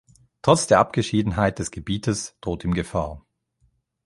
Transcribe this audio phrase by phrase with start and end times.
[0.41, 3.23] Trotz der Abgeschiedenheit des Gebietes droht ihm Gefahr.